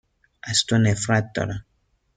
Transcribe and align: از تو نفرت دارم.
از 0.43 0.63
تو 0.67 0.77
نفرت 0.77 1.31
دارم. 1.33 1.65